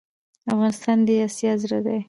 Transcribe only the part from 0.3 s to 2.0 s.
افغانستان دي اسيا زړه ده